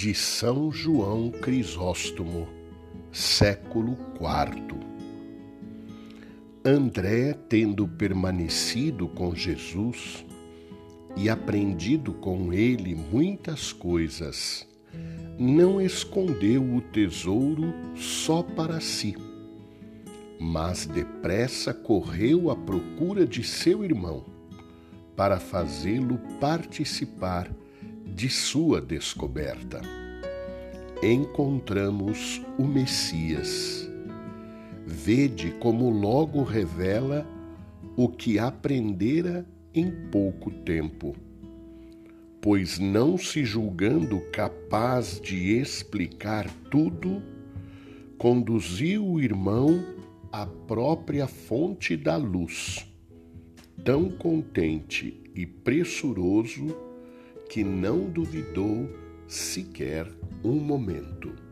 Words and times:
de 0.00 0.14
São 0.14 0.70
João 0.70 1.28
Crisóstomo, 1.28 2.46
século 3.10 3.98
IV. 4.14 4.78
André, 6.64 7.32
tendo 7.48 7.88
permanecido 7.88 9.08
com 9.08 9.34
Jesus 9.34 10.24
e 11.16 11.28
aprendido 11.28 12.12
com 12.12 12.52
ele 12.52 12.94
muitas 12.94 13.72
coisas, 13.72 14.68
não 15.36 15.80
escondeu 15.80 16.62
o 16.62 16.80
tesouro 16.80 17.74
só 17.96 18.40
para 18.40 18.78
si, 18.78 19.16
mas 20.38 20.86
depressa 20.86 21.74
correu 21.74 22.52
à 22.52 22.54
procura 22.54 23.26
de 23.26 23.42
seu 23.42 23.84
irmão, 23.84 24.24
para 25.16 25.40
fazê-lo 25.40 26.20
participar 26.38 27.50
de 28.14 28.28
sua 28.28 28.80
descoberta. 28.80 29.80
Encontramos 31.02 32.42
o 32.58 32.64
Messias. 32.64 33.88
Vede 34.86 35.52
como 35.60 35.90
logo 35.90 36.42
revela 36.42 37.26
o 37.96 38.08
que 38.08 38.38
aprendera 38.38 39.46
em 39.74 39.90
pouco 40.10 40.50
tempo 40.50 41.14
pois 42.40 42.78
não 42.78 43.18
se 43.18 43.44
julgando 43.44 44.20
capaz 44.32 45.20
de 45.20 45.58
explicar 45.58 46.48
tudo, 46.70 47.22
conduziu 48.16 49.06
o 49.06 49.20
irmão 49.20 49.84
à 50.30 50.46
própria 50.46 51.26
fonte 51.26 51.96
da 51.96 52.16
luz, 52.16 52.86
tão 53.84 54.10
contente 54.10 55.20
e 55.34 55.46
pressuroso 55.46 56.76
que 57.48 57.64
não 57.64 58.10
duvidou 58.10 58.88
sequer 59.26 60.06
um 60.44 60.54
momento. 60.54 61.47